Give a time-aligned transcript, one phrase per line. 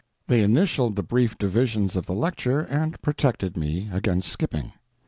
[0.25, 4.73] They initialed the brief divisions of the lecture and protected me against skipping.